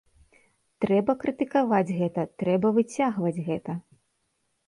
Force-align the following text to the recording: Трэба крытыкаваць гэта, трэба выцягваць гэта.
Трэба 0.83 1.11
крытыкаваць 1.23 1.95
гэта, 1.99 2.21
трэба 2.43 2.67
выцягваць 2.77 3.43
гэта. 3.51 3.71